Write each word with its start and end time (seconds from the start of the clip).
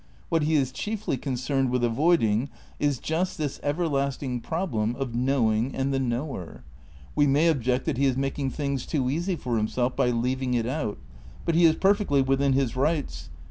What 0.29 0.41
he 0.41 0.55
is 0.55 0.71
chiefly 0.71 1.15
concerned 1.15 1.69
with 1.69 1.83
avoiding 1.83 2.49
is 2.79 2.97
just 2.97 3.37
this 3.37 3.59
everlasting 3.61 4.39
problem 4.39 4.95
of 4.95 5.13
knowing 5.13 5.75
and 5.75 5.93
the 5.93 5.99
knower. 5.99 6.63
We 7.15 7.27
may 7.27 7.47
object 7.49 7.85
that 7.85 7.97
he 7.99 8.07
is 8.07 8.17
making 8.17 8.49
things 8.49 8.87
too 8.87 9.11
easy 9.11 9.35
for 9.35 9.57
himself 9.57 9.95
by 9.95 10.09
leaving 10.09 10.55
it 10.55 10.65
out; 10.65 10.97
but 11.45 11.53
he 11.53 11.65
is 11.65 11.75
perfectly 11.75 12.23
within 12.23 12.53
his 12.53 12.75
rights. 12.75 13.29